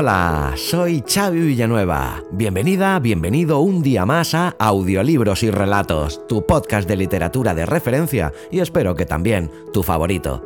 [0.00, 2.22] Hola, soy Xavi Villanueva.
[2.30, 8.32] Bienvenida, bienvenido un día más a Audiolibros y Relatos, tu podcast de literatura de referencia
[8.52, 10.40] y espero que también tu favorito.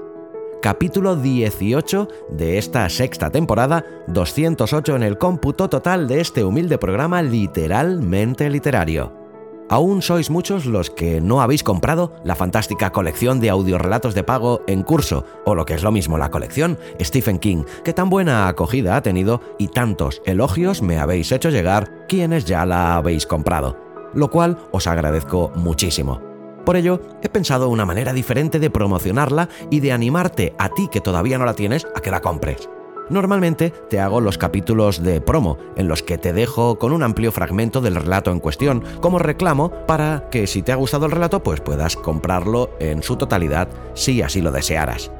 [0.63, 7.21] Capítulo 18 de esta sexta temporada, 208 en el cómputo total de este humilde programa
[7.21, 9.22] literalmente literario.
[9.69, 14.63] Aún sois muchos los que no habéis comprado la fantástica colección de audiorelatos de pago
[14.67, 18.49] en curso, o lo que es lo mismo la colección Stephen King, que tan buena
[18.49, 23.79] acogida ha tenido y tantos elogios me habéis hecho llegar quienes ya la habéis comprado,
[24.15, 26.21] lo cual os agradezco muchísimo.
[26.65, 31.01] Por ello, he pensado una manera diferente de promocionarla y de animarte a ti que
[31.01, 32.69] todavía no la tienes a que la compres.
[33.11, 37.33] Normalmente te hago los capítulos de promo, en los que te dejo con un amplio
[37.33, 41.43] fragmento del relato en cuestión, como reclamo para que si te ha gustado el relato,
[41.43, 45.11] pues puedas comprarlo en su totalidad si así lo desearas.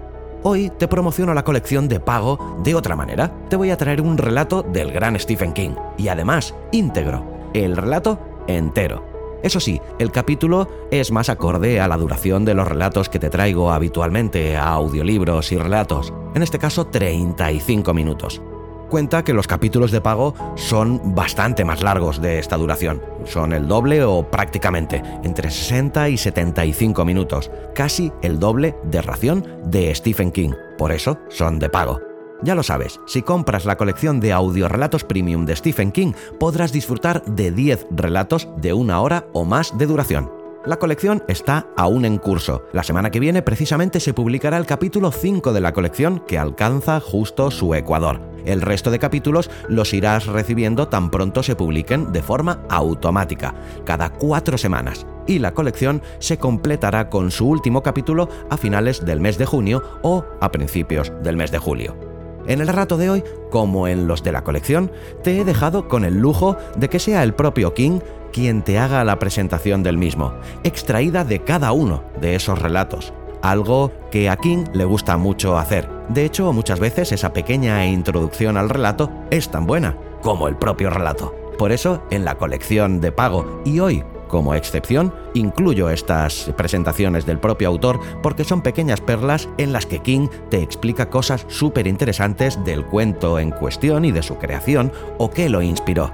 [0.45, 3.33] Hoy te promociono la colección de pago de otra manera.
[3.49, 8.19] Te voy a traer un relato del gran Stephen King y además íntegro, el relato
[8.49, 9.12] entero.
[9.43, 13.31] Eso sí, el capítulo es más acorde a la duración de los relatos que te
[13.31, 18.41] traigo habitualmente a audiolibros y relatos, en este caso 35 minutos.
[18.89, 23.67] Cuenta que los capítulos de pago son bastante más largos de esta duración, son el
[23.67, 30.31] doble o prácticamente, entre 60 y 75 minutos, casi el doble de ración de Stephen
[30.31, 32.12] King, por eso son de pago.
[32.43, 37.25] Ya lo sabes, si compras la colección de audiorelatos premium de Stephen King, podrás disfrutar
[37.25, 40.43] de 10 relatos de una hora o más de duración.
[40.65, 42.65] La colección está aún en curso.
[42.73, 47.01] La semana que viene precisamente se publicará el capítulo 5 de la colección que alcanza
[47.01, 48.21] justo su ecuador.
[48.45, 53.55] El resto de capítulos los irás recibiendo tan pronto se publiquen de forma automática,
[53.85, 55.05] cada cuatro semanas.
[55.27, 59.83] Y la colección se completará con su último capítulo a finales del mes de junio
[60.03, 62.12] o a principios del mes de julio.
[62.47, 64.91] En el rato de hoy, como en los de la colección,
[65.23, 68.01] te he dejado con el lujo de que sea el propio King
[68.33, 70.33] quien te haga la presentación del mismo,
[70.65, 75.89] extraída de cada uno de esos relatos, algo que a King le gusta mucho hacer.
[76.09, 80.91] De hecho, muchas veces esa pequeña introducción al relato es tan buena como el propio
[80.91, 81.35] relato.
[81.59, 84.03] Por eso, en la colección de pago y hoy
[84.33, 89.99] como excepción, incluyo estas presentaciones del propio autor porque son pequeñas perlas en las que
[89.99, 95.31] King te explica cosas súper interesantes del cuento en cuestión y de su creación o
[95.31, 96.11] qué lo inspiró.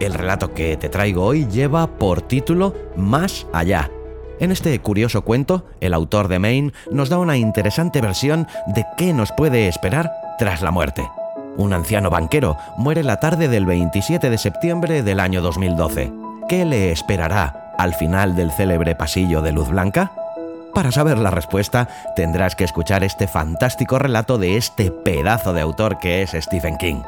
[0.00, 3.88] El relato que te traigo hoy lleva por título Más allá.
[4.40, 9.12] En este curioso cuento, el autor de Maine nos da una interesante versión de qué
[9.12, 10.10] nos puede esperar
[10.40, 11.08] tras la muerte.
[11.56, 16.92] Un anciano banquero muere la tarde del 27 de septiembre del año 2012 ¿Qué le
[16.92, 20.12] esperará al final del célebre pasillo de luz blanca?
[20.74, 25.98] Para saber la respuesta, tendrás que escuchar este fantástico relato de este pedazo de autor
[25.98, 27.00] que es Stephen King.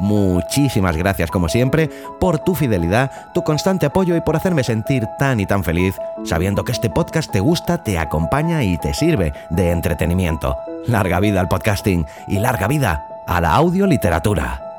[0.00, 5.38] Muchísimas gracias como siempre por tu fidelidad, tu constante apoyo y por hacerme sentir tan
[5.38, 5.94] y tan feliz
[6.24, 10.56] sabiendo que este podcast te gusta, te acompaña y te sirve de entretenimiento.
[10.86, 14.71] Larga vida al podcasting y larga vida a la audioliteratura.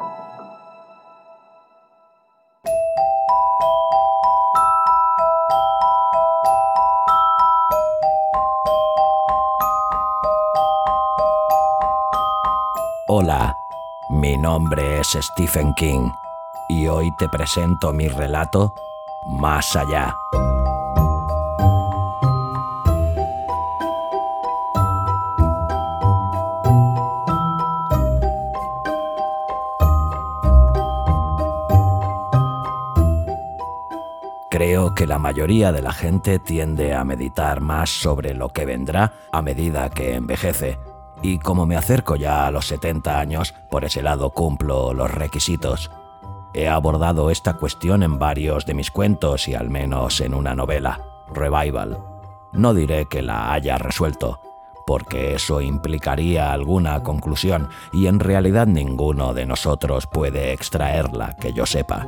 [14.54, 16.12] Nombre es Stephen King
[16.70, 18.72] y hoy te presento mi relato
[19.26, 20.16] Más allá.
[34.52, 39.14] Creo que la mayoría de la gente tiende a meditar más sobre lo que vendrá
[39.32, 40.78] a medida que envejece
[41.24, 45.90] y como me acerco ya a los 70 años, por ese lado cumplo los requisitos.
[46.54, 51.00] He abordado esta cuestión en varios de mis cuentos y al menos en una novela,
[51.34, 51.98] Revival.
[52.52, 54.40] No diré que la haya resuelto,
[54.86, 61.66] porque eso implicaría alguna conclusión y en realidad ninguno de nosotros puede extraerla, que yo
[61.66, 62.06] sepa.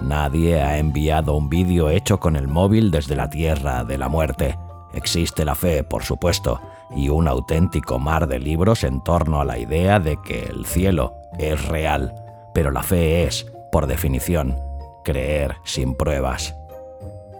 [0.00, 4.58] Nadie ha enviado un vídeo hecho con el móvil desde la Tierra de la Muerte.
[4.92, 6.60] Existe la fe, por supuesto,
[6.94, 11.14] y un auténtico mar de libros en torno a la idea de que el cielo
[11.38, 12.14] es real,
[12.52, 14.56] pero la fe es, por definición,
[15.04, 16.54] creer sin pruebas.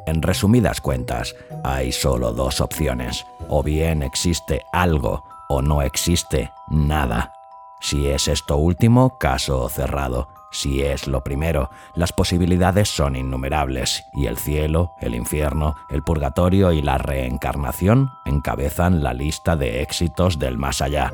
[0.07, 3.25] En resumidas cuentas, hay solo dos opciones.
[3.49, 7.33] O bien existe algo o no existe nada.
[7.81, 10.29] Si es esto último, caso cerrado.
[10.55, 16.71] Si es lo primero, las posibilidades son innumerables y el cielo, el infierno, el purgatorio
[16.71, 21.13] y la reencarnación encabezan la lista de éxitos del más allá.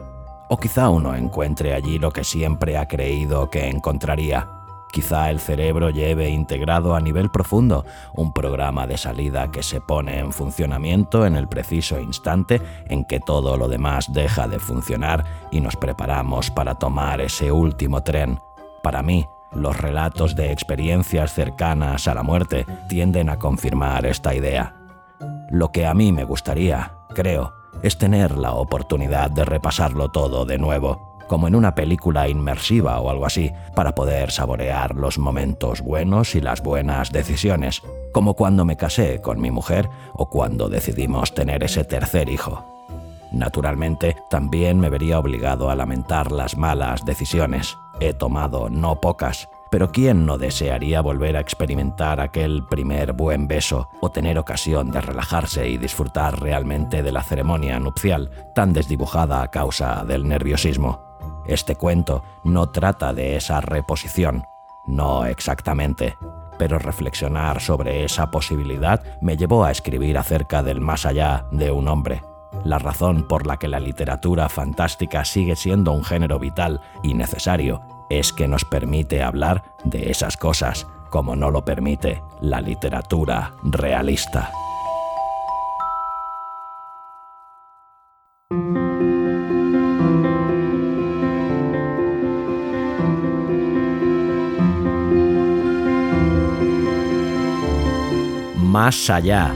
[0.51, 4.47] O quizá uno encuentre allí lo que siempre ha creído que encontraría,
[4.93, 10.19] Quizá el cerebro lleve integrado a nivel profundo un programa de salida que se pone
[10.19, 15.61] en funcionamiento en el preciso instante en que todo lo demás deja de funcionar y
[15.61, 18.41] nos preparamos para tomar ese último tren.
[18.83, 24.75] Para mí, los relatos de experiencias cercanas a la muerte tienden a confirmar esta idea.
[25.51, 30.59] Lo que a mí me gustaría, creo, es tener la oportunidad de repasarlo todo de
[30.59, 36.35] nuevo como en una película inmersiva o algo así, para poder saborear los momentos buenos
[36.35, 41.63] y las buenas decisiones, como cuando me casé con mi mujer o cuando decidimos tener
[41.63, 42.65] ese tercer hijo.
[43.31, 47.79] Naturalmente, también me vería obligado a lamentar las malas decisiones.
[48.01, 53.91] He tomado no pocas, pero ¿quién no desearía volver a experimentar aquel primer buen beso
[54.01, 59.51] o tener ocasión de relajarse y disfrutar realmente de la ceremonia nupcial tan desdibujada a
[59.51, 61.11] causa del nerviosismo?
[61.47, 64.45] Este cuento no trata de esa reposición,
[64.87, 66.17] no exactamente,
[66.59, 71.87] pero reflexionar sobre esa posibilidad me llevó a escribir acerca del más allá de un
[71.87, 72.23] hombre.
[72.65, 77.81] La razón por la que la literatura fantástica sigue siendo un género vital y necesario
[78.11, 84.51] es que nos permite hablar de esas cosas, como no lo permite la literatura realista.
[98.71, 99.53] más allá.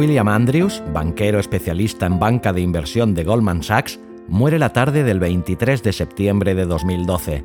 [0.00, 5.20] William Andrews, banquero especialista en banca de inversión de Goldman Sachs, muere la tarde del
[5.20, 7.44] 23 de septiembre de 2012.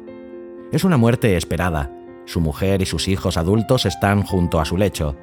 [0.72, 1.92] Es una muerte esperada.
[2.24, 5.18] Su mujer y sus hijos adultos están junto a su lecho.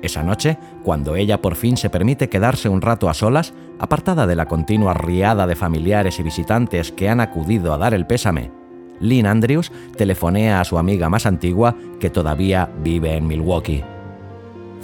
[0.00, 4.36] Esa noche, cuando ella por fin se permite quedarse un rato a solas, apartada de
[4.36, 8.52] la continua riada de familiares y visitantes que han acudido a dar el pésame,
[9.00, 13.82] Lynn Andrews telefonea a su amiga más antigua que todavía vive en Milwaukee.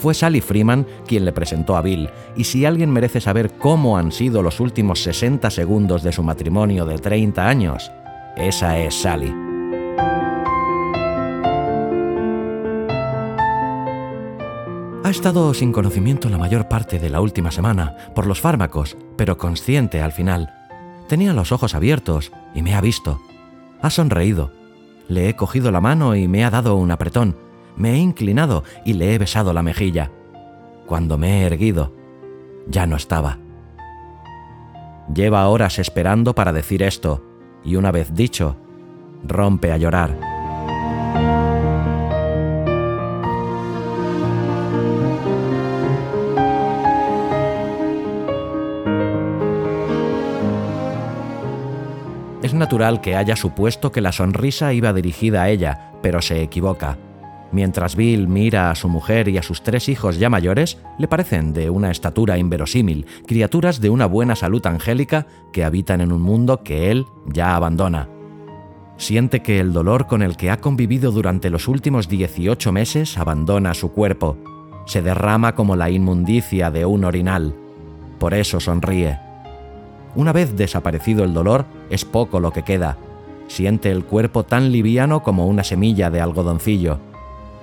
[0.02, 4.10] Fue Sally Freeman quien le presentó a Bill, y si alguien merece saber cómo han
[4.10, 7.88] sido los últimos 60 segundos de su matrimonio de 30 años,
[8.36, 9.32] esa es Sally.
[15.04, 19.38] Ha estado sin conocimiento la mayor parte de la última semana por los fármacos, pero
[19.38, 20.52] consciente al final.
[21.08, 23.20] Tenía los ojos abiertos y me ha visto.
[23.80, 24.50] Ha sonreído.
[25.06, 27.51] Le he cogido la mano y me ha dado un apretón.
[27.76, 30.10] Me he inclinado y le he besado la mejilla.
[30.86, 31.92] Cuando me he erguido,
[32.66, 33.38] ya no estaba.
[35.12, 37.24] Lleva horas esperando para decir esto,
[37.64, 38.56] y una vez dicho,
[39.24, 40.16] rompe a llorar.
[52.42, 56.98] Es natural que haya supuesto que la sonrisa iba dirigida a ella, pero se equivoca.
[57.52, 61.52] Mientras Bill mira a su mujer y a sus tres hijos ya mayores, le parecen
[61.52, 66.62] de una estatura inverosímil, criaturas de una buena salud angélica que habitan en un mundo
[66.62, 68.08] que él ya abandona.
[68.96, 73.74] Siente que el dolor con el que ha convivido durante los últimos 18 meses abandona
[73.74, 74.38] su cuerpo.
[74.86, 77.54] Se derrama como la inmundicia de un orinal.
[78.18, 79.18] Por eso sonríe.
[80.14, 82.96] Una vez desaparecido el dolor, es poco lo que queda.
[83.48, 87.11] Siente el cuerpo tan liviano como una semilla de algodoncillo.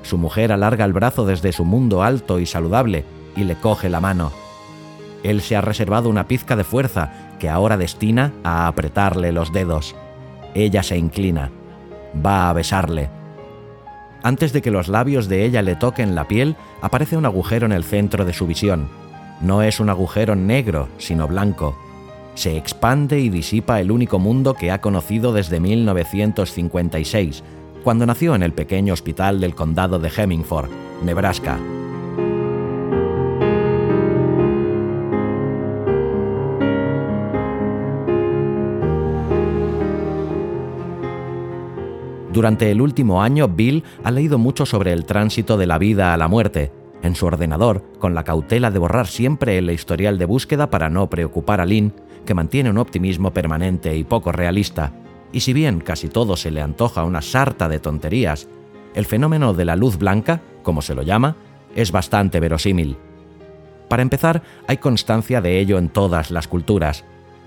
[0.02, 4.02] Su mujer alarga el brazo desde su mundo alto y saludable y le coge la
[4.02, 4.32] mano.
[5.24, 9.96] Él se ha reservado una pizca de fuerza que ahora destina a apretarle los dedos.
[10.56, 11.52] Ella se inclina.
[12.26, 13.10] Va a besarle.
[14.24, 17.72] Antes de que los labios de ella le toquen la piel, aparece un agujero en
[17.72, 18.90] el centro de su visión.
[19.42, 21.78] No es un agujero negro, sino blanco
[22.40, 27.44] se expande y disipa el único mundo que ha conocido desde 1956,
[27.84, 30.70] cuando nació en el pequeño hospital del condado de Hemingford,
[31.04, 31.58] Nebraska.
[42.32, 46.18] Durante el último año, Bill ha leído mucho sobre el tránsito de la vida a
[46.18, 46.72] la muerte,
[47.02, 51.10] en su ordenador, con la cautela de borrar siempre el historial de búsqueda para no
[51.10, 51.94] preocupar a Lynn,
[52.26, 54.94] que mantiene un optimismo permanente y poco realista.
[55.32, 58.48] Y si bien casi todo se le antoja una sarta de tonterías,
[58.96, 61.36] el fenómeno de la luz blanca, como se lo llama,
[61.76, 62.98] es bastante verosímil.
[63.88, 67.04] Para empezar, hay constancia de ello en todas las culturas.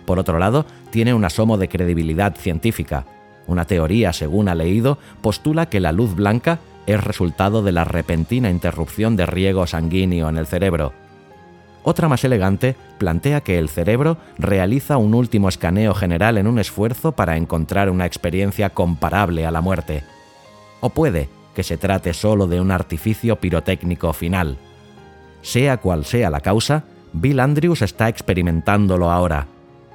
[0.06, 3.06] Por otro lado, tiene un asomo de credibilidad científica.
[3.46, 8.50] Una teoría, según ha leído, postula que la luz blanca es resultado de la repentina
[8.50, 10.92] interrupción de riego sanguíneo en el cerebro.
[11.84, 17.12] Otra más elegante plantea que el cerebro realiza un último escaneo general en un esfuerzo
[17.12, 20.04] para encontrar una experiencia comparable a la muerte.
[20.80, 24.56] O puede que se trate solo de un artificio pirotécnico final.
[25.42, 29.48] Sea cual sea la causa, Bill Andrews está experimentándolo ahora.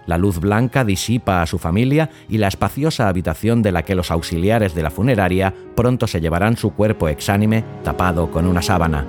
[0.05, 4.11] La luz blanca disipa a su familia y la espaciosa habitación de la que los
[4.11, 9.05] auxiliares de la funeraria pronto se llevarán su cuerpo exánime tapado con una sábana.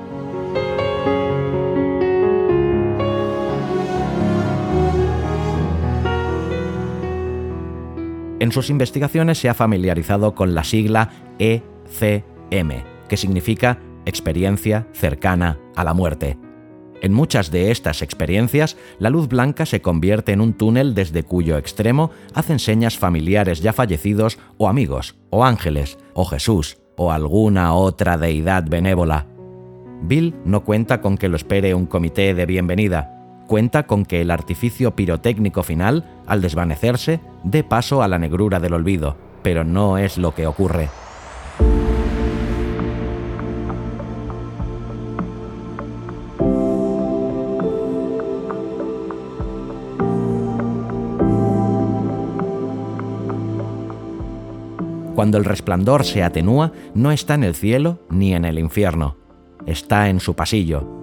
[8.40, 15.83] En sus investigaciones se ha familiarizado con la sigla ECM, que significa experiencia cercana a
[15.83, 16.38] la muerte.
[17.00, 21.57] En muchas de estas experiencias, la luz blanca se convierte en un túnel desde cuyo
[21.57, 28.18] extremo hacen señas familiares ya fallecidos o amigos, o ángeles, o Jesús, o alguna otra
[28.18, 29.26] deidad benévola.
[30.02, 33.17] Bill no cuenta con que lo espere un comité de bienvenida,
[33.49, 38.75] cuenta con que el artificio pirotécnico final, al desvanecerse, dé paso a la negrura del
[38.75, 40.88] olvido, pero no es lo que ocurre.
[55.17, 59.17] Cuando el resplandor se atenúa, no está en el cielo ni en el infierno,
[59.67, 60.98] está en su pasillo.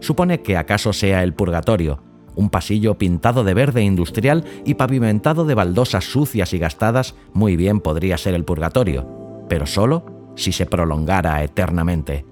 [0.00, 2.02] Supone que acaso sea el purgatorio,
[2.36, 7.80] un pasillo pintado de verde industrial y pavimentado de baldosas sucias y gastadas, muy bien
[7.80, 12.24] podría ser el purgatorio, pero solo si se prolongara eternamente.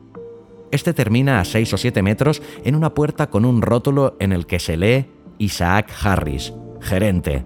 [0.70, 4.46] Este termina a 6 o 7 metros en una puerta con un rótulo en el
[4.46, 5.06] que se lee
[5.38, 7.44] Isaac Harris, gerente.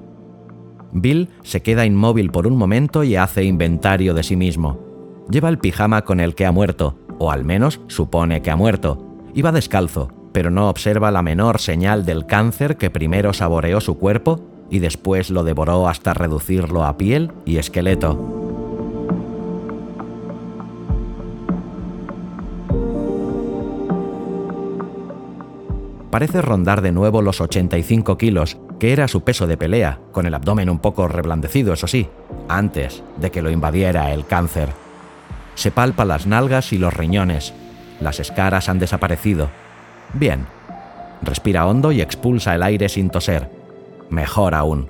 [0.92, 4.80] Bill se queda inmóvil por un momento y hace inventario de sí mismo.
[5.30, 9.07] Lleva el pijama con el que ha muerto, o al menos supone que ha muerto,
[9.42, 14.40] va descalzo, pero no observa la menor señal del cáncer que primero saboreó su cuerpo
[14.70, 18.38] y después lo devoró hasta reducirlo a piel y esqueleto.
[26.10, 30.34] Parece rondar de nuevo los 85 kilos que era su peso de pelea, con el
[30.34, 32.08] abdomen un poco reblandecido, eso sí,
[32.48, 34.70] antes de que lo invadiera el cáncer.
[35.54, 37.52] Se palpa las nalgas y los riñones.
[38.00, 39.48] Las escaras han desaparecido.
[40.12, 40.46] Bien.
[41.22, 43.50] Respira hondo y expulsa el aire sin toser.
[44.10, 44.88] Mejor aún.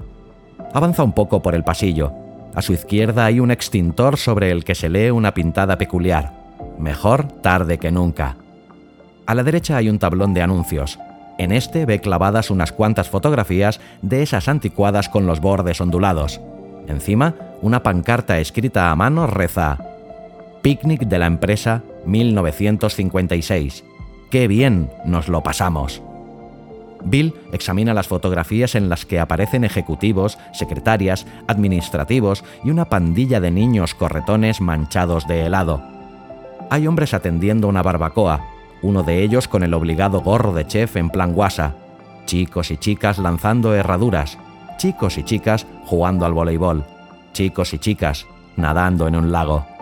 [0.74, 2.12] Avanza un poco por el pasillo.
[2.54, 6.32] A su izquierda hay un extintor sobre el que se lee una pintada peculiar.
[6.78, 8.36] Mejor tarde que nunca.
[9.26, 10.98] A la derecha hay un tablón de anuncios.
[11.38, 16.40] En este ve clavadas unas cuantas fotografías de esas anticuadas con los bordes ondulados.
[16.88, 19.78] Encima, una pancarta escrita a mano reza
[20.62, 23.84] Picnic de la empresa 1956.
[24.30, 26.02] ¡Qué bien nos lo pasamos!
[27.04, 33.50] Bill examina las fotografías en las que aparecen ejecutivos, secretarias, administrativos y una pandilla de
[33.50, 35.82] niños corretones manchados de helado.
[36.70, 38.44] Hay hombres atendiendo una barbacoa,
[38.82, 41.76] uno de ellos con el obligado gorro de chef en plan guasa,
[42.26, 44.38] chicos y chicas lanzando herraduras,
[44.76, 46.84] chicos y chicas jugando al voleibol,
[47.32, 49.77] chicos y chicas nadando en un lago.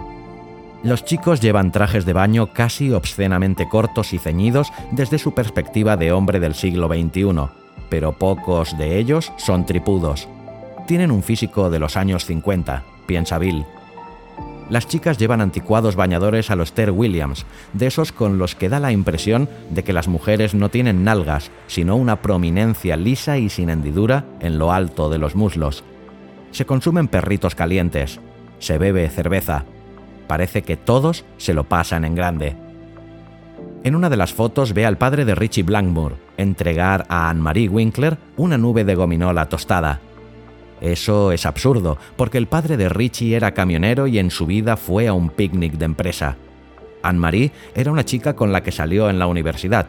[0.87, 6.13] Los chicos llevan trajes de baño casi obscenamente cortos y ceñidos desde su perspectiva de
[6.13, 7.49] hombre del siglo XXI,
[7.89, 10.29] pero pocos de ellos son tripudos.
[10.87, 13.67] Tienen un físico de los años 50, piensa Bill,
[14.71, 18.79] las chicas llevan anticuados bañadores a los Ter Williams, de esos con los que da
[18.79, 23.71] la impresión de que las mujeres no tienen nalgas, sino una prominencia lisa y sin
[23.71, 25.83] hendidura en lo alto de los muslos.
[26.53, 28.21] Se consumen perritos calientes,
[28.61, 29.65] se bebe cerveza.
[30.27, 32.57] Parece que todos se lo pasan en grande.
[33.85, 38.19] En una de las fotos ve al padre de Richie Blackmore entregar a Anne-Marie Winkler
[38.37, 40.01] una nube de gominola tostada.
[40.81, 45.09] Eso es absurdo, porque el padre de Richie era camionero y en su vida fue
[45.09, 46.37] a un picnic de empresa.
[47.03, 49.87] Anne-Marie era una chica con la que salió en la universidad.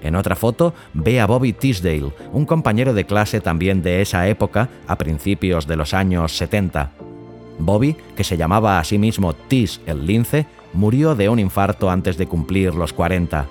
[0.00, 4.68] En otra foto ve a Bobby Tisdale, un compañero de clase también de esa época,
[4.86, 6.92] a principios de los años 70.
[7.58, 12.16] Bobby, que se llamaba a sí mismo Tis el lince, murió de un infarto antes
[12.16, 13.46] de cumplir los 40.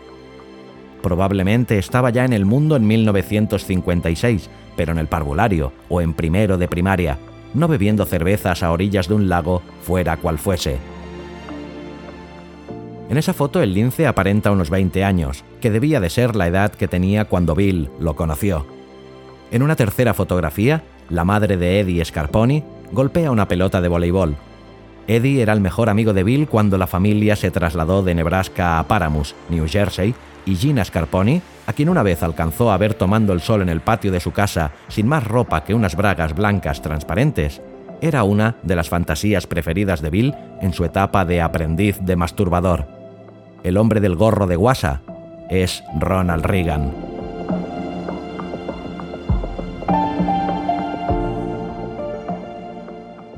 [1.02, 6.58] Probablemente estaba ya en el mundo en 1956, pero en el parvulario o en primero
[6.58, 7.18] de primaria,
[7.54, 10.78] no bebiendo cervezas a orillas de un lago, fuera cual fuese.
[13.10, 16.72] En esa foto el lince aparenta unos 20 años, que debía de ser la edad
[16.74, 18.66] que tenía cuando Bill lo conoció.
[19.50, 24.36] En una tercera fotografía, la madre de Eddie Scarponi golpea una pelota de voleibol.
[25.08, 28.88] Eddie era el mejor amigo de Bill cuando la familia se trasladó de Nebraska a
[28.88, 30.14] Paramus, New Jersey,
[30.46, 33.82] y Gina Scarponi, a quien una vez alcanzó a ver tomando el sol en el
[33.82, 37.62] patio de su casa sin más ropa que unas bragas blancas transparentes,
[38.02, 42.88] era una de las fantasías preferidas de Bill en su etapa de aprendiz de masturbador.
[43.64, 45.02] El hombre del gorro de guasa
[45.50, 47.17] es Ronald Reagan.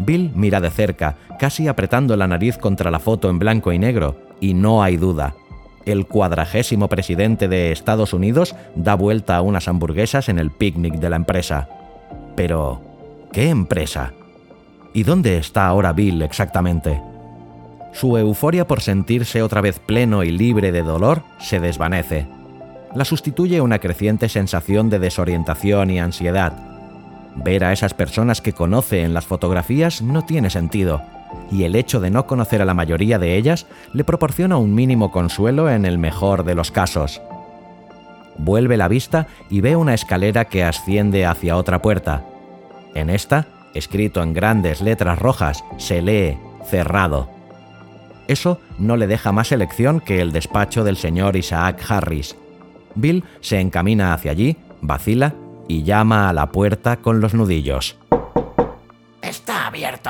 [0.10, 4.16] Bill mira de cerca, casi apretando la nariz contra la foto en blanco y negro,
[4.40, 5.36] y no hay duda,
[5.86, 11.12] el cuadragésimo presidente de Estados Unidos da vuelta a unas hamburguesas en el picnic de
[11.12, 11.70] la empresa.
[12.36, 12.82] Pero,
[13.32, 14.14] ¿qué empresa?
[14.96, 17.00] ¿Y dónde está ahora Bill exactamente?
[17.94, 22.26] Su euforia por sentirse otra vez pleno y libre de dolor se desvanece.
[22.96, 26.69] La sustituye una creciente sensación de desorientación y ansiedad.
[27.44, 31.02] Ver a esas personas que conoce en las fotografías no tiene sentido
[31.52, 35.12] y el hecho de no conocer a la mayoría de ellas le proporciona un mínimo
[35.12, 37.22] consuelo en el mejor de los casos.
[38.38, 42.24] Vuelve la vista y ve una escalera que asciende hacia otra puerta.
[42.96, 47.30] En esta, escrito en grandes letras rojas, se lee cerrado.
[48.28, 52.36] Eso no le deja más elección que el despacho del señor Isaac Harris.
[52.96, 55.34] Bill se encamina hacia allí, vacila
[55.70, 57.96] y llama a la puerta con los nudillos.
[59.22, 60.10] Está abierto.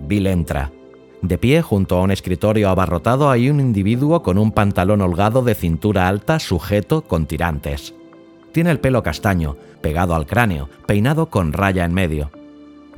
[0.00, 0.72] Bill entra.
[1.20, 5.54] De pie, junto a un escritorio abarrotado, hay un individuo con un pantalón holgado de
[5.54, 7.94] cintura alta sujeto con tirantes.
[8.50, 12.30] Tiene el pelo castaño, pegado al cráneo, peinado con raya en medio.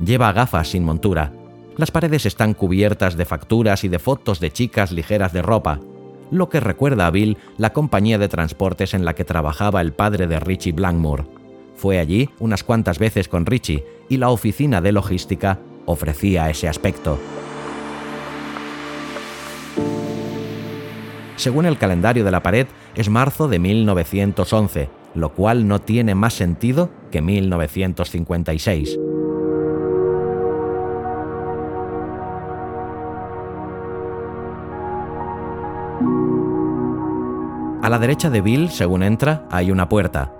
[0.03, 1.33] Lleva gafas sin montura.
[1.77, 5.79] Las paredes están cubiertas de facturas y de fotos de chicas ligeras de ropa,
[6.31, 10.25] lo que recuerda a Bill la compañía de transportes en la que trabajaba el padre
[10.27, 11.34] de Richie Blackmore.
[11.75, 17.19] Fue allí unas cuantas veces con Richie y la oficina de logística ofrecía ese aspecto.
[21.35, 26.33] Según el calendario de la pared, es marzo de 1911, lo cual no tiene más
[26.33, 28.97] sentido que 1956.
[37.81, 40.33] A la derecha de Bill, según entra, hay una puerta.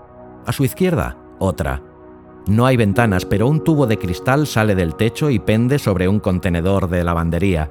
[0.46, 1.82] A su izquierda, otra.
[2.46, 6.20] No hay ventanas, pero un tubo de cristal sale del techo y pende sobre un
[6.20, 7.70] contenedor de lavandería.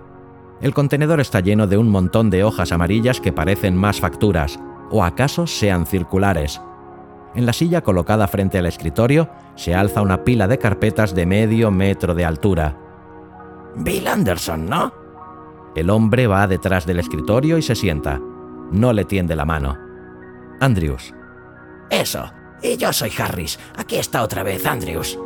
[0.61, 5.03] El contenedor está lleno de un montón de hojas amarillas que parecen más facturas, o
[5.03, 6.61] acaso sean circulares.
[7.35, 11.71] En la silla colocada frente al escritorio se alza una pila de carpetas de medio
[11.71, 12.77] metro de altura.
[13.75, 14.93] Bill Anderson, ¿no?
[15.75, 18.21] El hombre va detrás del escritorio y se sienta.
[18.71, 19.77] No le tiende la mano.
[20.61, 21.13] Andrews.
[21.89, 23.59] Eso, y yo soy Harris.
[23.75, 25.17] Aquí está otra vez Andrews.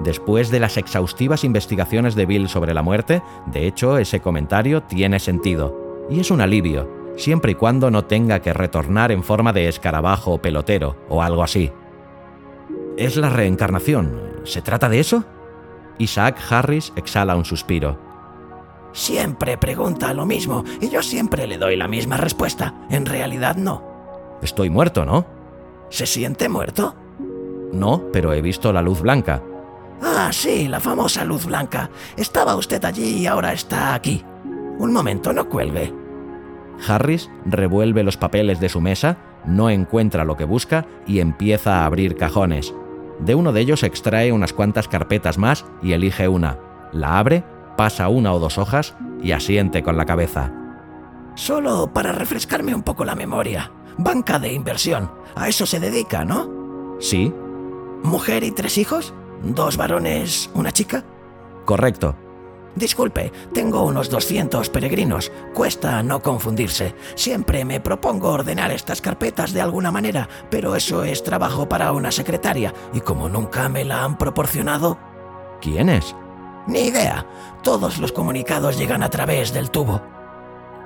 [0.00, 5.18] Después de las exhaustivas investigaciones de Bill sobre la muerte, de hecho ese comentario tiene
[5.18, 6.06] sentido.
[6.10, 10.32] Y es un alivio, siempre y cuando no tenga que retornar en forma de escarabajo
[10.32, 11.72] o pelotero o algo así.
[12.96, 14.40] ¿Es la reencarnación?
[14.44, 15.24] ¿Se trata de eso?
[15.98, 17.98] Isaac Harris exhala un suspiro.
[18.92, 22.74] Siempre pregunta lo mismo y yo siempre le doy la misma respuesta.
[22.90, 23.82] En realidad no.
[24.42, 25.35] Estoy muerto, ¿no?
[25.88, 26.94] ¿Se siente muerto?
[27.72, 29.42] No, pero he visto la luz blanca.
[30.02, 31.90] Ah, sí, la famosa luz blanca.
[32.16, 34.24] Estaba usted allí y ahora está aquí.
[34.78, 35.92] Un momento, no cuelgue.
[36.86, 41.86] Harris revuelve los papeles de su mesa, no encuentra lo que busca y empieza a
[41.86, 42.74] abrir cajones.
[43.20, 46.58] De uno de ellos extrae unas cuantas carpetas más y elige una.
[46.92, 47.44] La abre,
[47.76, 50.52] pasa una o dos hojas y asiente con la cabeza.
[51.34, 53.70] Solo para refrescarme un poco la memoria.
[53.98, 55.10] Banca de inversión.
[55.34, 56.96] A eso se dedica, ¿no?
[57.00, 57.32] Sí.
[58.02, 59.14] ¿Mujer y tres hijos?
[59.42, 61.04] ¿Dos varones, una chica?
[61.64, 62.16] Correcto.
[62.76, 65.32] Disculpe, tengo unos 200 peregrinos.
[65.54, 66.94] Cuesta no confundirse.
[67.14, 72.12] Siempre me propongo ordenar estas carpetas de alguna manera, pero eso es trabajo para una
[72.12, 74.98] secretaria, y como nunca me la han proporcionado...
[75.62, 76.14] ¿Quién es?
[76.66, 77.26] Ni idea.
[77.62, 80.02] Todos los comunicados llegan a través del tubo.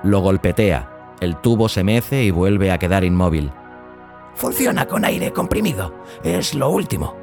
[0.03, 0.90] Lo golpetea.
[1.21, 3.51] El tubo se mece y vuelve a quedar inmóvil.
[4.33, 5.93] Funciona con aire comprimido.
[6.23, 7.15] Es lo último.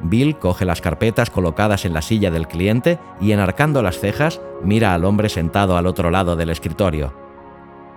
[0.00, 4.94] Bill coge las carpetas colocadas en la silla del cliente y enarcando las cejas mira
[4.94, 7.14] al hombre sentado al otro lado del escritorio.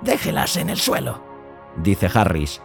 [0.01, 1.23] Déjelas en el suelo,
[1.77, 2.61] dice Harris.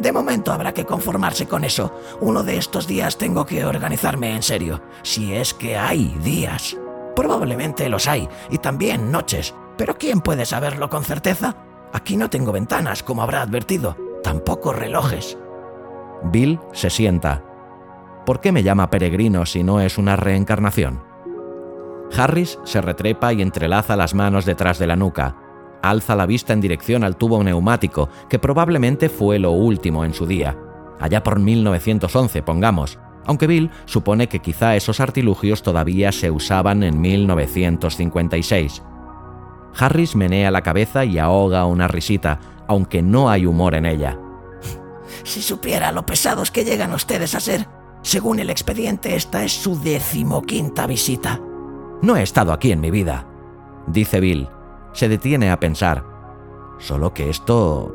[0.00, 1.94] De momento habrá que conformarse con eso.
[2.20, 6.76] Uno de estos días tengo que organizarme en serio, si es que hay días.
[7.14, 11.56] Probablemente los hay, y también noches, pero ¿quién puede saberlo con certeza?
[11.92, 15.38] Aquí no tengo ventanas, como habrá advertido, tampoco relojes.
[16.24, 17.42] Bill se sienta.
[18.24, 21.02] ¿Por qué me llama peregrino si no es una reencarnación?
[22.16, 25.36] Harris se retrepa y entrelaza las manos detrás de la nuca.
[25.82, 30.26] Alza la vista en dirección al tubo neumático, que probablemente fue lo último en su
[30.26, 30.56] día.
[31.00, 37.00] Allá por 1911, pongamos, aunque Bill supone que quizá esos artilugios todavía se usaban en
[37.00, 38.82] 1956.
[39.78, 44.18] Harris menea la cabeza y ahoga una risita, aunque no hay humor en ella.
[45.24, 47.66] Si supiera lo pesados que llegan ustedes a ser.
[48.02, 51.40] Según el expediente, esta es su decimoquinta visita.
[52.02, 53.26] No he estado aquí en mi vida,
[53.86, 54.48] dice Bill.
[54.92, 56.04] Se detiene a pensar.
[56.78, 57.94] Solo que esto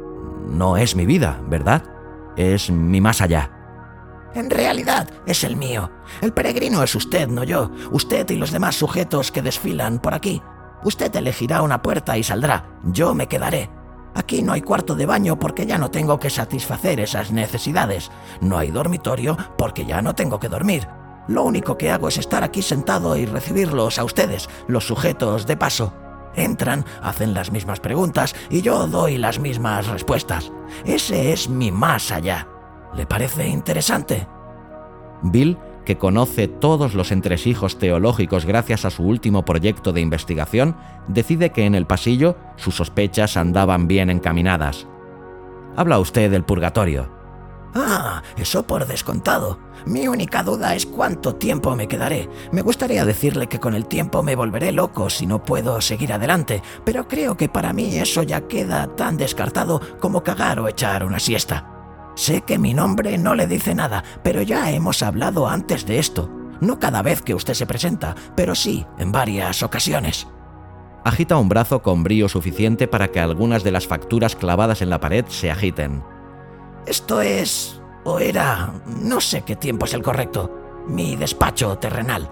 [0.50, 1.84] no es mi vida, ¿verdad?
[2.38, 3.52] Es mi más allá.
[4.34, 5.92] En realidad es el mío.
[6.22, 7.72] El peregrino es usted, no yo.
[7.92, 10.42] Usted y los demás sujetos que desfilan por aquí.
[10.84, 12.80] Usted elegirá una puerta y saldrá.
[12.84, 13.70] Yo me quedaré.
[14.14, 18.12] Aquí no hay cuarto de baño porque ya no tengo que satisfacer esas necesidades.
[18.42, 20.88] No hay dormitorio porque ya no tengo que dormir.
[21.28, 25.58] Lo único que hago es estar aquí sentado y recibirlos a ustedes, los sujetos de
[25.58, 25.94] paso.
[26.36, 30.52] Entran, hacen las mismas preguntas y yo doy las mismas respuestas.
[30.86, 32.48] Ese es mi más allá.
[32.94, 34.28] ¿Le parece interesante?
[35.22, 35.58] Bill
[35.88, 40.76] que conoce todos los entresijos teológicos gracias a su último proyecto de investigación,
[41.08, 44.86] decide que en el pasillo sus sospechas andaban bien encaminadas.
[45.78, 47.10] Habla usted del purgatorio.
[47.74, 49.60] Ah, eso por descontado.
[49.86, 52.28] Mi única duda es cuánto tiempo me quedaré.
[52.52, 56.62] Me gustaría decirle que con el tiempo me volveré loco si no puedo seguir adelante,
[56.84, 61.20] pero creo que para mí eso ya queda tan descartado como cagar o echar una
[61.20, 61.77] siesta.
[62.18, 66.32] Sé que mi nombre no le dice nada, pero ya hemos hablado antes de esto.
[66.60, 70.28] No cada vez que usted se presenta, pero sí en varias ocasiones.
[71.06, 75.00] Agita un brazo con brío suficiente para que algunas de las facturas clavadas en la
[75.00, 76.04] pared se agiten.
[76.88, 77.80] Esto es...
[78.04, 78.74] o era...
[78.88, 80.52] no sé qué tiempo es el correcto.
[80.88, 82.32] Mi despacho terrenal.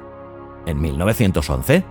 [0.65, 1.85] ¿En 1911?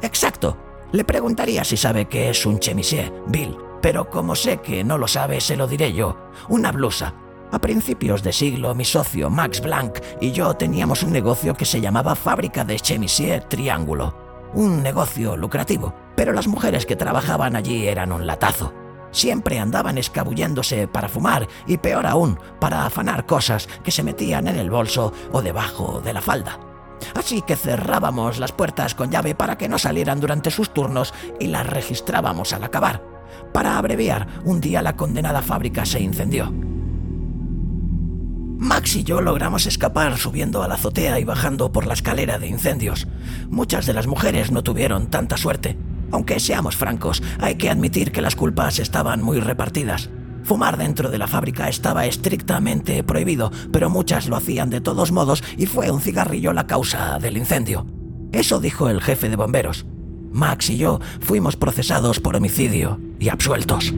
[0.00, 0.56] Exacto.
[0.92, 5.08] Le preguntaría si sabe qué es un chemisier, Bill, pero como sé que no lo
[5.08, 6.16] sabe, se lo diré yo.
[6.48, 7.14] Una blusa,
[7.52, 11.82] a principios de siglo, mi socio Max Blanc y yo teníamos un negocio que se
[11.82, 14.50] llamaba Fábrica de Chemisier Triángulo.
[14.54, 18.72] Un negocio lucrativo, pero las mujeres que trabajaban allí eran un latazo.
[19.10, 24.56] Siempre andaban escabulléndose para fumar y peor aún, para afanar cosas que se metían en
[24.56, 26.58] el bolso o debajo de la falda.
[27.14, 31.48] Así que cerrábamos las puertas con llave para que no salieran durante sus turnos y
[31.48, 33.04] las registrábamos al acabar.
[33.52, 36.50] Para abreviar, un día la condenada fábrica se incendió.
[38.62, 42.46] Max y yo logramos escapar subiendo a la azotea y bajando por la escalera de
[42.46, 43.08] incendios.
[43.50, 45.76] Muchas de las mujeres no tuvieron tanta suerte.
[46.12, 50.10] Aunque seamos francos, hay que admitir que las culpas estaban muy repartidas.
[50.44, 55.42] Fumar dentro de la fábrica estaba estrictamente prohibido, pero muchas lo hacían de todos modos
[55.58, 57.84] y fue un cigarrillo la causa del incendio.
[58.30, 59.86] Eso dijo el jefe de bomberos.
[60.30, 63.92] Max y yo fuimos procesados por homicidio y absueltos.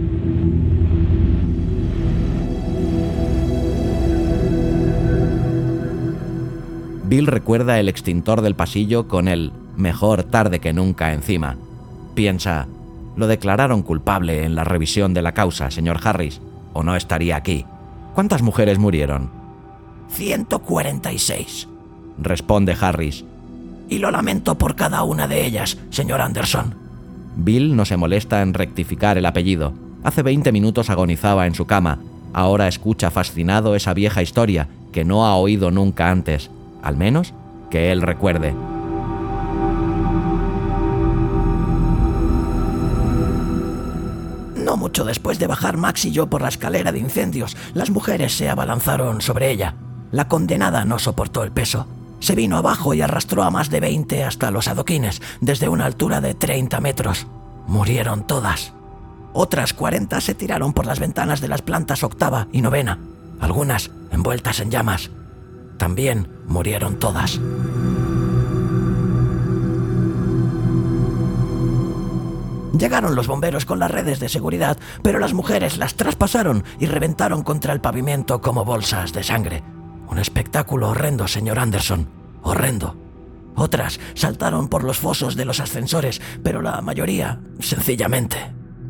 [7.14, 11.56] Bill recuerda el extintor del pasillo con el mejor tarde que nunca encima.
[12.16, 12.66] Piensa,
[13.14, 16.40] lo declararon culpable en la revisión de la causa, señor Harris,
[16.72, 17.66] o no estaría aquí.
[18.16, 19.30] ¿Cuántas mujeres murieron?
[20.08, 21.68] 146,
[22.18, 23.24] responde Harris.
[23.88, 26.74] Y lo lamento por cada una de ellas, señor Anderson.
[27.36, 29.72] Bill no se molesta en rectificar el apellido.
[30.02, 32.00] Hace 20 minutos agonizaba en su cama.
[32.32, 36.50] Ahora escucha fascinado esa vieja historia que no ha oído nunca antes
[36.84, 37.34] al menos
[37.70, 38.54] que él recuerde.
[44.56, 48.36] No mucho después de bajar Max y yo por la escalera de incendios, las mujeres
[48.36, 49.74] se abalanzaron sobre ella.
[50.12, 51.86] La condenada no soportó el peso.
[52.20, 56.20] Se vino abajo y arrastró a más de 20 hasta los adoquines, desde una altura
[56.20, 57.26] de 30 metros.
[57.66, 58.72] Murieron todas.
[59.32, 62.98] Otras 40 se tiraron por las ventanas de las plantas octava y novena,
[63.40, 65.10] algunas envueltas en llamas.
[65.78, 67.40] También murieron todas.
[72.78, 77.42] Llegaron los bomberos con las redes de seguridad, pero las mujeres las traspasaron y reventaron
[77.42, 79.62] contra el pavimento como bolsas de sangre.
[80.08, 82.08] Un espectáculo horrendo, señor Anderson.
[82.42, 82.96] Horrendo.
[83.54, 88.36] Otras saltaron por los fosos de los ascensores, pero la mayoría, sencillamente,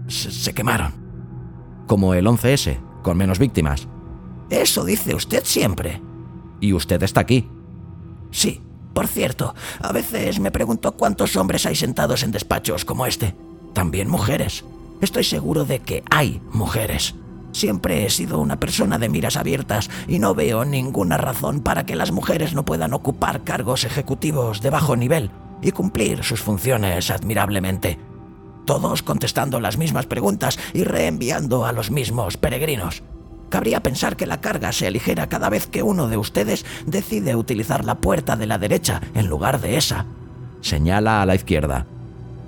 [0.08, 0.92] se, se quemaron.
[1.86, 3.86] Como el 11S, con menos víctimas.
[4.48, 6.00] Eso dice usted siempre.
[6.60, 7.48] Y usted está aquí.
[8.30, 8.60] Sí,
[8.94, 13.34] por cierto, a veces me pregunto cuántos hombres hay sentados en despachos como este.
[13.72, 14.64] También mujeres.
[15.00, 17.14] Estoy seguro de que hay mujeres.
[17.52, 21.96] Siempre he sido una persona de miras abiertas y no veo ninguna razón para que
[21.96, 25.30] las mujeres no puedan ocupar cargos ejecutivos de bajo nivel
[25.62, 27.98] y cumplir sus funciones admirablemente.
[28.64, 33.02] Todos contestando las mismas preguntas y reenviando a los mismos peregrinos.
[33.54, 37.84] Cabría pensar que la carga se aligera cada vez que uno de ustedes decide utilizar
[37.84, 40.06] la puerta de la derecha en lugar de esa.
[40.60, 41.86] Señala a la izquierda.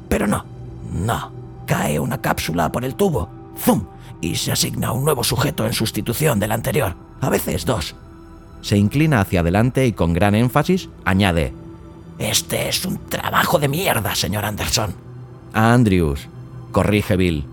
[0.09, 0.45] Pero no,
[0.91, 1.31] no.
[1.65, 3.29] Cae una cápsula por el tubo.
[3.57, 3.87] ¡Zum!
[4.21, 6.97] Y se asigna un nuevo sujeto en sustitución del anterior.
[7.21, 7.95] A veces dos.
[8.61, 11.55] Se inclina hacia adelante y con gran énfasis añade.
[12.19, 14.93] Este es un trabajo de mierda, señor Anderson.
[15.53, 16.27] A Andrews.
[16.73, 17.45] Corrige Bill.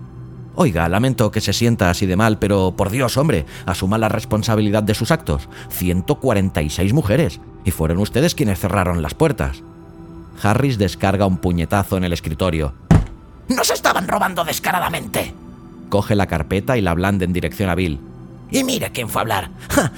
[0.56, 4.82] Oiga, lamento que se sienta así de mal, pero por Dios, hombre, asuma la responsabilidad
[4.82, 5.48] de sus actos.
[5.70, 7.40] 146 mujeres.
[7.64, 9.62] Y fueron ustedes quienes cerraron las puertas.
[10.42, 12.74] Harris descarga un puñetazo en el escritorio.
[13.48, 15.34] ¡Nos estaban robando descaradamente!
[15.88, 18.00] Coge la carpeta y la blande en dirección a Bill.
[18.54, 19.50] Y mire quién fue a hablar.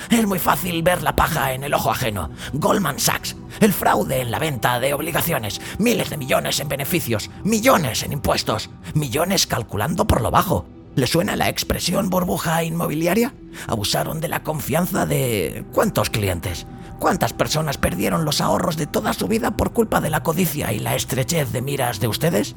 [0.09, 2.31] Es muy fácil ver la paja en el ojo ajeno.
[2.55, 8.03] Goldman Sachs, el fraude en la venta de obligaciones, miles de millones en beneficios, millones
[8.03, 10.64] en impuestos, millones calculando por lo bajo.
[10.95, 13.35] ¿Le suena la expresión burbuja inmobiliaria?
[13.66, 15.66] Abusaron de la confianza de...
[15.75, 16.66] ¿Cuántos clientes?
[16.99, 20.79] ¿Cuántas personas perdieron los ahorros de toda su vida por culpa de la codicia y
[20.79, 22.57] la estrechez de miras de ustedes?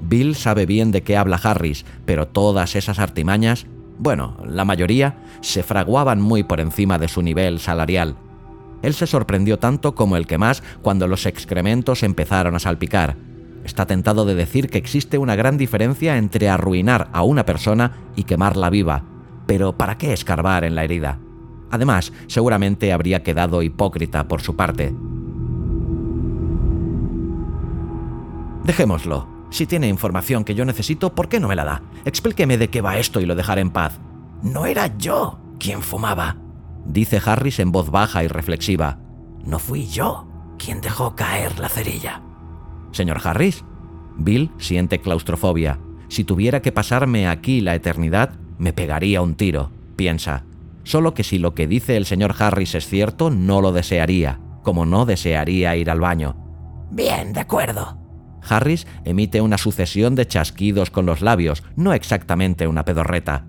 [0.00, 3.66] Bill sabe bien de qué habla Harris, pero todas esas artimañas
[3.98, 8.16] bueno, la mayoría, se fraguaban muy por encima de su nivel salarial.
[8.82, 13.16] Él se sorprendió tanto como el que más cuando los excrementos empezaron a salpicar.
[13.64, 18.24] Está tentado de decir que existe una gran diferencia entre arruinar a una persona y
[18.24, 19.04] quemarla viva,
[19.46, 21.18] pero ¿para qué escarbar en la herida?
[21.70, 24.92] Además, seguramente habría quedado hipócrita por su parte.
[28.64, 29.31] Dejémoslo.
[29.52, 31.82] Si tiene información que yo necesito, ¿por qué no me la da?
[32.06, 34.00] Explíqueme de qué va esto y lo dejaré en paz.
[34.42, 36.38] No era yo quien fumaba,
[36.86, 38.98] dice Harris en voz baja y reflexiva.
[39.44, 40.26] No fui yo
[40.58, 42.22] quien dejó caer la cerilla.
[42.92, 43.62] Señor Harris,
[44.16, 45.78] Bill siente claustrofobia.
[46.08, 50.44] Si tuviera que pasarme aquí la eternidad, me pegaría un tiro, piensa.
[50.82, 54.86] Solo que si lo que dice el señor Harris es cierto, no lo desearía, como
[54.86, 56.36] no desearía ir al baño.
[56.90, 58.01] Bien, de acuerdo,
[58.48, 63.46] Harris emite una sucesión de chasquidos con los labios, no exactamente una pedorreta.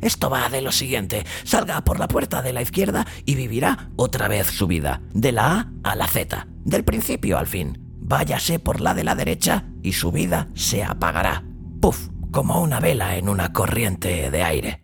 [0.00, 1.24] Esto va de lo siguiente.
[1.44, 5.52] Salga por la puerta de la izquierda y vivirá otra vez su vida, de la
[5.82, 7.78] A a la Z, del principio al fin.
[7.98, 11.44] Váyase por la de la derecha y su vida se apagará.
[11.80, 14.82] Puf, como una vela en una corriente de aire.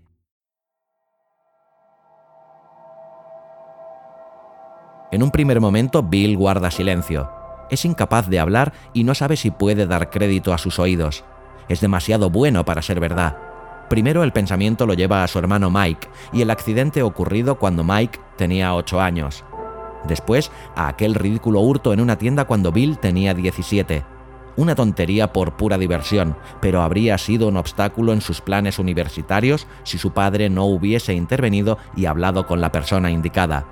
[5.12, 7.41] En un primer momento, Bill guarda silencio
[7.73, 11.25] es incapaz de hablar y no sabe si puede dar crédito a sus oídos.
[11.69, 13.39] Es demasiado bueno para ser verdad.
[13.89, 18.21] Primero el pensamiento lo lleva a su hermano Mike y el accidente ocurrido cuando Mike
[18.37, 19.43] tenía 8 años.
[20.05, 24.05] Después a aquel ridículo hurto en una tienda cuando Bill tenía 17.
[24.57, 29.97] Una tontería por pura diversión, pero habría sido un obstáculo en sus planes universitarios si
[29.97, 33.65] su padre no hubiese intervenido y hablado con la persona indicada.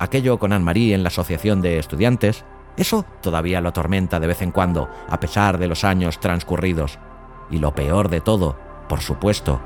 [0.00, 2.44] Aquello con Anne-Marie en la asociación de estudiantes,
[2.76, 6.98] eso todavía lo atormenta de vez en cuando, a pesar de los años transcurridos.
[7.50, 8.56] Y lo peor de todo,
[8.88, 9.60] por supuesto.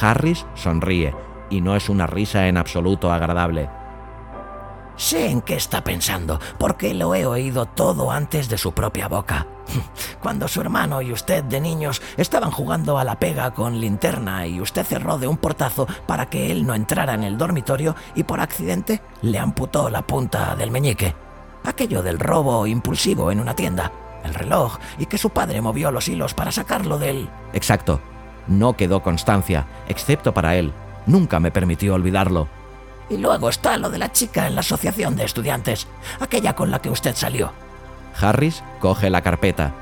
[0.00, 1.14] Harris sonríe,
[1.48, 3.68] y no es una risa en absoluto agradable.
[5.02, 9.48] Sé en qué está pensando, porque lo he oído todo antes de su propia boca.
[10.22, 14.60] Cuando su hermano y usted de niños estaban jugando a la pega con linterna y
[14.60, 18.38] usted cerró de un portazo para que él no entrara en el dormitorio y por
[18.38, 21.16] accidente le amputó la punta del meñique.
[21.64, 23.90] Aquello del robo impulsivo en una tienda,
[24.22, 27.28] el reloj y que su padre movió los hilos para sacarlo del...
[27.52, 28.00] Exacto.
[28.46, 30.72] No quedó constancia, excepto para él.
[31.06, 32.61] Nunca me permitió olvidarlo.
[33.12, 35.86] Y luego está lo de la chica en la asociación de estudiantes,
[36.18, 37.52] aquella con la que usted salió.
[38.18, 39.74] Harris coge la carpeta.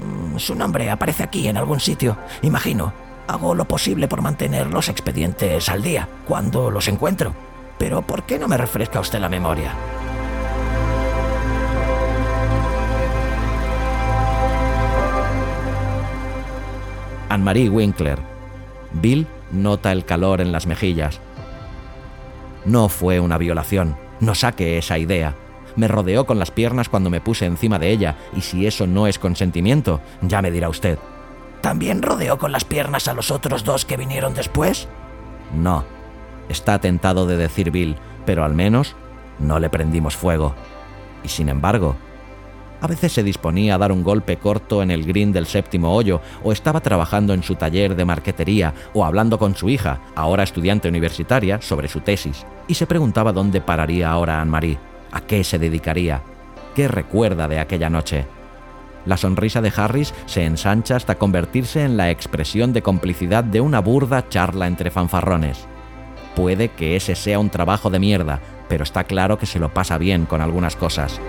[0.00, 2.94] Mm, su nombre aparece aquí en algún sitio, imagino.
[3.28, 7.34] Hago lo posible por mantener los expedientes al día, cuando los encuentro.
[7.78, 9.74] Pero ¿por qué no me refresca usted la memoria?
[17.28, 18.18] Anne-Marie Winkler.
[18.92, 21.20] Bill Nota el calor en las mejillas.
[22.66, 23.96] No fue una violación.
[24.20, 25.34] No saque esa idea.
[25.76, 29.06] Me rodeó con las piernas cuando me puse encima de ella, y si eso no
[29.06, 30.98] es consentimiento, ya me dirá usted.
[31.60, 34.88] ¿También rodeó con las piernas a los otros dos que vinieron después?
[35.54, 35.84] No.
[36.48, 38.96] Está tentado de decir Bill, pero al menos
[39.38, 40.54] no le prendimos fuego.
[41.22, 41.96] Y sin embargo,
[42.80, 46.20] a veces se disponía a dar un golpe corto en el green del séptimo hoyo,
[46.42, 50.88] o estaba trabajando en su taller de marquetería, o hablando con su hija, ahora estudiante
[50.88, 54.78] universitaria, sobre su tesis, y se preguntaba dónde pararía ahora Anne-Marie,
[55.12, 56.22] a qué se dedicaría,
[56.74, 58.26] qué recuerda de aquella noche.
[59.06, 63.80] La sonrisa de Harris se ensancha hasta convertirse en la expresión de complicidad de una
[63.80, 65.66] burda charla entre fanfarrones.
[66.34, 69.96] Puede que ese sea un trabajo de mierda, pero está claro que se lo pasa
[69.96, 71.20] bien con algunas cosas.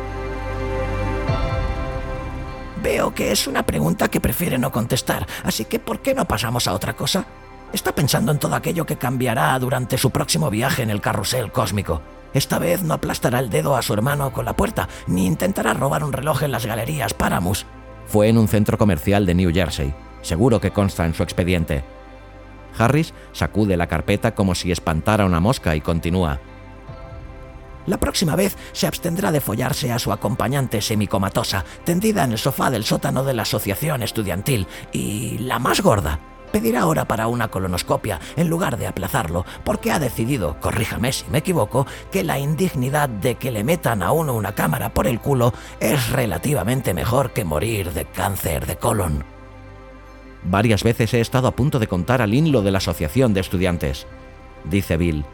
[2.87, 6.69] Veo que es una pregunta que prefiere no contestar, así que ¿por qué no pasamos
[6.69, 7.25] a otra cosa?
[7.73, 12.01] Está pensando en todo aquello que cambiará durante su próximo viaje en el carrusel cósmico.
[12.33, 16.01] Esta vez no aplastará el dedo a su hermano con la puerta, ni intentará robar
[16.01, 17.65] un reloj en las galerías Paramus.
[18.05, 19.93] Fue en un centro comercial de New Jersey.
[20.21, 21.83] Seguro que consta en su expediente.
[22.77, 26.39] Harris sacude la carpeta como si espantara una mosca y continúa.
[27.87, 32.69] La próxima vez se abstendrá de follarse a su acompañante semicomatosa, tendida en el sofá
[32.69, 36.19] del sótano de la asociación estudiantil, y la más gorda.
[36.51, 41.37] Pedirá ahora para una colonoscopia en lugar de aplazarlo, porque ha decidido, corríjame si me
[41.37, 45.53] equivoco, que la indignidad de que le metan a uno una cámara por el culo
[45.79, 49.23] es relativamente mejor que morir de cáncer de colon.
[50.43, 53.41] Varias veces he estado a punto de contar a Lynn lo de la asociación de
[53.41, 54.07] estudiantes.
[54.65, 55.25] Dice Bill.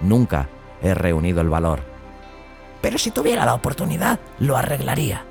[0.00, 0.48] Nunca
[0.82, 1.91] he reunido el valor
[2.82, 5.24] pero si tuviera la oportunidad, lo arreglaría.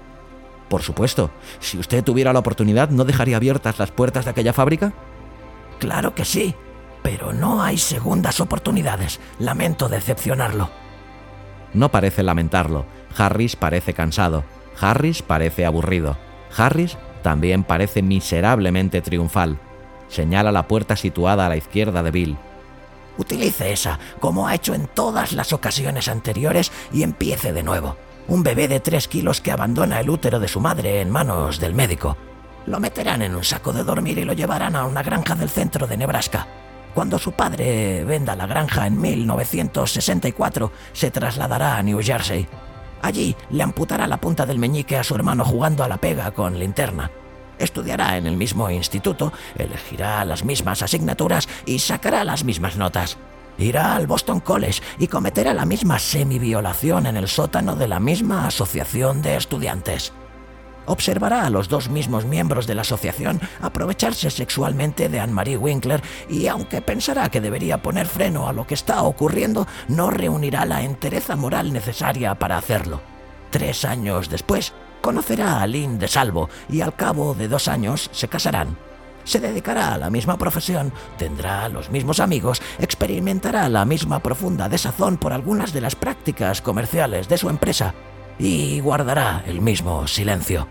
[0.70, 4.94] Por supuesto, si usted tuviera la oportunidad, ¿no dejaría abiertas las puertas de aquella fábrica?
[5.80, 6.56] Claro que sí,
[7.04, 9.20] pero no hay segundas oportunidades.
[9.38, 10.70] Lamento decepcionarlo.
[11.74, 12.86] No parece lamentarlo.
[13.18, 14.46] Harris parece cansado.
[14.80, 16.18] Harris parece aburrido.
[16.56, 19.60] Harris también parece miserablemente triunfal.
[20.08, 22.38] Señala la puerta situada a la izquierda de Bill.
[23.22, 27.96] Utilice esa, como ha hecho en todas las ocasiones anteriores, y empiece de nuevo.
[28.28, 31.76] Un bebé de tres kilos que abandona el útero de su madre en manos del
[31.76, 32.18] médico.
[32.66, 35.86] Lo meterán en un saco de dormir y lo llevarán a una granja del centro
[35.86, 36.48] de Nebraska.
[36.96, 42.48] Cuando su padre venda la granja en 1964, se trasladará a New Jersey.
[43.04, 46.58] Allí le amputará la punta del meñique a su hermano jugando a la pega con
[46.58, 47.12] linterna
[47.64, 53.18] estudiará en el mismo instituto, elegirá las mismas asignaturas y sacará las mismas notas.
[53.58, 58.48] Irá al Boston College y cometerá la misma semi-violación en el sótano de la misma
[58.48, 60.14] asociación de estudiantes.
[60.88, 66.48] Observará a los dos mismos miembros de la asociación aprovecharse sexualmente de Anne-Marie Winkler y
[66.48, 71.36] aunque pensará que debería poner freno a lo que está ocurriendo, no reunirá la entereza
[71.36, 73.02] moral necesaria para hacerlo.
[73.52, 78.28] Tres años después, Conocerá a Lynn de Salvo y al cabo de dos años se
[78.28, 78.78] casarán.
[79.24, 85.18] Se dedicará a la misma profesión, tendrá los mismos amigos, experimentará la misma profunda desazón
[85.18, 87.94] por algunas de las prácticas comerciales de su empresa
[88.40, 90.68] y guardará el mismo silencio.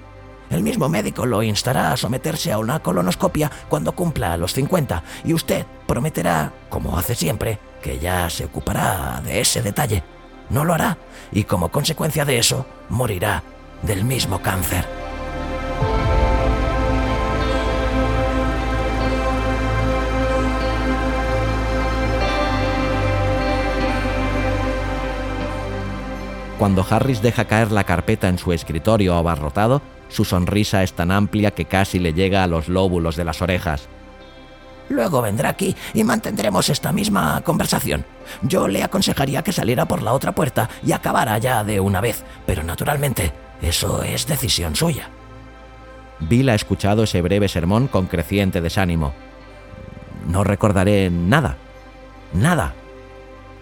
[0.51, 5.33] El mismo médico lo instará a someterse a una colonoscopia cuando cumpla los 50 y
[5.33, 10.03] usted prometerá, como hace siempre, que ya se ocupará de ese detalle.
[10.51, 10.99] No lo hará
[11.31, 13.45] y como consecuencia de eso morirá
[13.83, 14.87] del mismo cáncer.
[26.59, 31.53] Cuando Harris deja caer la carpeta en su escritorio abarrotado, su sonrisa es tan amplia
[31.53, 33.89] que casi le llega a los lóbulos de las orejas.
[34.91, 38.05] Luego vendrá aquí y mantendremos esta misma conversación.
[38.43, 42.25] Yo le aconsejaría que saliera por la otra puerta y acabara ya de una vez,
[42.45, 45.09] pero naturalmente eso es decisión suya.
[46.21, 49.13] Bill ha escuchado ese breve sermón con creciente desánimo.
[50.27, 51.57] No recordaré nada.
[52.33, 52.75] Nada.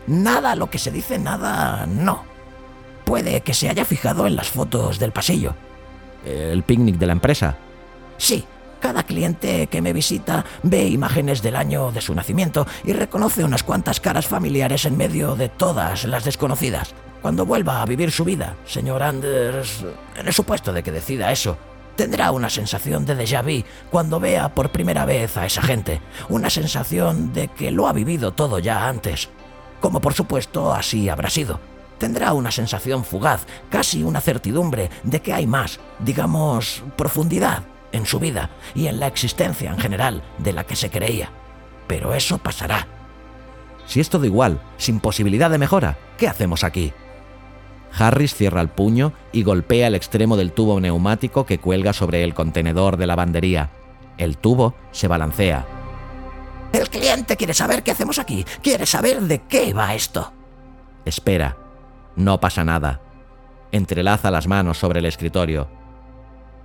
[0.07, 2.25] Nada, lo que se dice nada, no.
[3.05, 5.55] Puede que se haya fijado en las fotos del pasillo.
[6.25, 7.57] ¿El picnic de la empresa?
[8.17, 8.45] Sí,
[8.81, 13.63] cada cliente que me visita ve imágenes del año de su nacimiento y reconoce unas
[13.63, 16.95] cuantas caras familiares en medio de todas las desconocidas.
[17.23, 19.85] Cuando vuelva a vivir su vida, señor Anders,
[20.17, 21.59] en el supuesto de que decida eso,
[21.97, 26.49] tendrá una sensación de déjà vu cuando vea por primera vez a esa gente, una
[26.49, 29.29] sensación de que lo ha vivido todo ya antes,
[29.81, 31.59] como por supuesto así habrá sido.
[31.99, 38.21] Tendrá una sensación fugaz, casi una certidumbre de que hay más, digamos, profundidad en su
[38.21, 41.31] vida y en la existencia en general de la que se creía.
[41.89, 42.87] pero eso pasará.
[43.87, 46.93] Si es todo igual, sin posibilidad de mejora, ¿qué hacemos aquí?
[47.93, 52.35] Harris cierra el puño y golpea el extremo del tubo neumático que cuelga sobre el
[52.35, 53.71] contenedor de lavandería.
[54.19, 55.67] El tubo se balancea.
[56.73, 60.33] El cliente quiere saber qué hacemos aquí, quiere saber de qué va esto.
[61.05, 61.57] Espera.
[62.17, 63.01] No pasa nada.
[63.73, 65.69] Entrelaza las manos sobre el escritorio.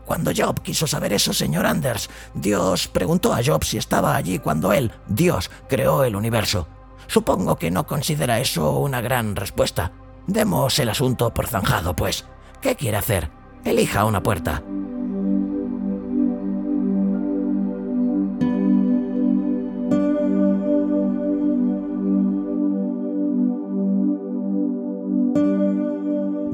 [0.05, 4.74] Cuando Job quiso saber eso, señor Anders, Dios preguntó a Job si estaba allí cuando
[4.74, 6.67] él, Dios, creó el universo.
[7.07, 9.91] Supongo que no considera eso una gran respuesta.
[10.28, 12.26] Demos el asunto por zanjado, pues.
[12.61, 13.30] ¿Qué quiere hacer?
[13.65, 14.63] Elija una puerta.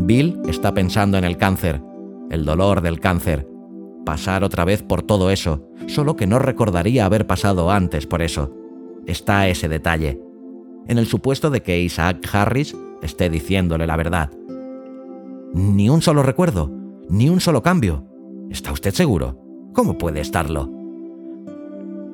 [0.10, 1.84] Bill está pensando en el cáncer,
[2.32, 3.48] el dolor del cáncer,
[4.04, 8.52] pasar otra vez por todo eso, solo que no recordaría haber pasado antes por eso.
[9.06, 10.20] Está ese detalle.
[10.88, 14.32] En el supuesto de que Isaac Harris esté diciéndole la verdad.
[15.54, 16.72] Ni un solo recuerdo,
[17.10, 18.06] ni un solo cambio.
[18.50, 19.40] ¿Está usted seguro?
[19.74, 20.72] ¿Cómo puede estarlo?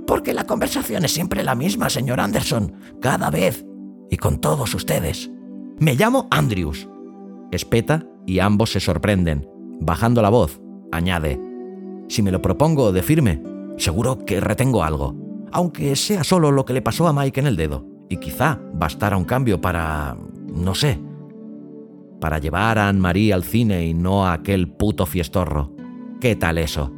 [0.08, 3.66] Porque la conversación es siempre la misma, señor Anderson, cada vez,
[4.10, 5.32] y con todos ustedes.
[5.80, 6.88] Me llamo Andrews.
[7.52, 9.48] Espeta y ambos se sorprenden.
[9.80, 10.62] Bajando la voz,
[10.92, 11.40] añade,
[12.08, 13.42] si me lo propongo de firme,
[13.78, 15.16] seguro que retengo algo,
[15.52, 19.18] aunque sea solo lo que le pasó a Mike en el dedo, y quizá bastara
[19.18, 20.16] un cambio para...
[20.56, 21.00] no sé,
[22.20, 25.74] para llevar a Anne-Marie al cine y no a aquel puto fiestorro.
[26.20, 26.92] ¿Qué tal eso?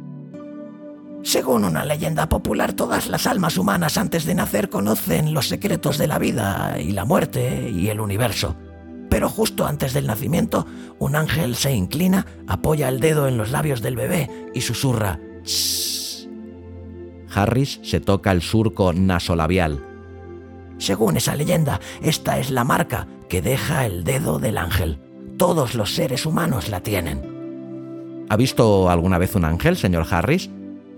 [1.22, 6.06] Según una leyenda popular, todas las almas humanas antes de nacer conocen los secretos de
[6.06, 8.56] la vida y la muerte y el universo.
[9.10, 10.66] Pero justo antes del nacimiento,
[10.98, 16.28] un ángel se inclina, apoya el dedo en los labios del bebé y susurra Shh.
[17.34, 19.84] Harris se toca el surco nasolabial.
[20.78, 24.98] Según esa leyenda, esta es la marca que deja el dedo del ángel.
[25.36, 28.26] Todos los seres humanos la tienen.
[28.28, 30.50] ¿Ha visto alguna vez un ángel, señor Harris?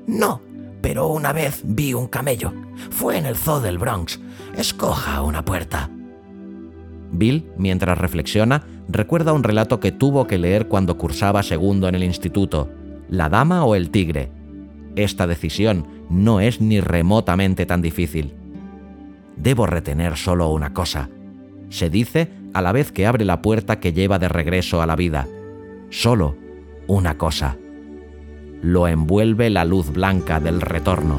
[0.07, 0.41] No,
[0.81, 2.53] pero una vez vi un camello.
[2.91, 4.21] Fue en el zoo del Bronx.
[4.57, 5.91] Escoja una puerta.
[7.13, 12.05] Bill, mientras reflexiona, recuerda un relato que tuvo que leer cuando cursaba segundo en el
[12.05, 12.69] instituto,
[13.09, 14.31] La dama o el tigre.
[14.97, 18.35] Esta decisión no es ni remotamente tan difícil.
[19.37, 21.09] Debo retener solo una cosa.
[21.71, 24.97] Se dice a la vez que abre la puerta que lleva de regreso a la
[24.97, 25.27] vida.
[25.89, 26.37] Solo
[26.87, 27.57] una cosa.
[28.61, 31.19] Lo envuelve la luz blanca del retorno.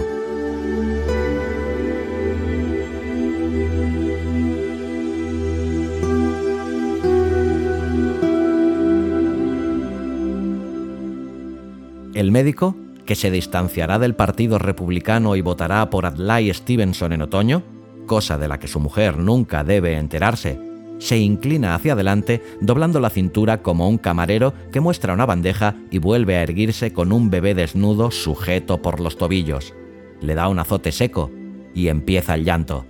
[12.13, 12.75] El médico,
[13.05, 17.63] que se distanciará del Partido Republicano y votará por Adlai Stevenson en otoño,
[18.05, 20.59] cosa de la que su mujer nunca debe enterarse,
[21.01, 25.97] se inclina hacia adelante doblando la cintura como un camarero que muestra una bandeja y
[25.97, 29.73] vuelve a erguirse con un bebé desnudo sujeto por los tobillos.
[30.21, 31.31] Le da un azote seco
[31.73, 32.85] y empieza el llanto.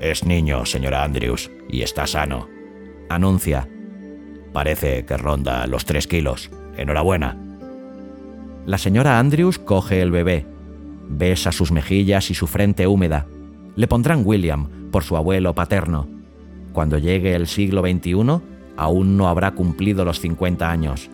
[0.00, 2.48] Es niño, señora Andrews, y está sano.
[3.08, 3.66] Anuncia.
[4.52, 6.50] Parece que ronda los tres kilos.
[6.76, 7.38] Enhorabuena.
[8.66, 10.46] La señora Andrews coge el bebé,
[11.08, 13.26] besa sus mejillas y su frente húmeda.
[13.76, 16.08] Le pondrán William por su abuelo paterno.
[16.72, 18.40] Cuando llegue el siglo XXI,
[18.76, 21.10] aún no habrá cumplido los 50 años.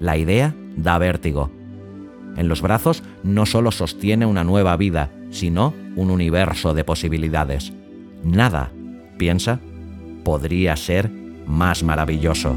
[0.00, 1.50] La idea da vértigo.
[2.36, 7.72] En los brazos no solo sostiene una nueva vida, sino un universo de posibilidades.
[8.24, 8.70] Nada,
[9.18, 9.60] piensa,
[10.24, 11.10] podría ser
[11.46, 12.56] más maravilloso.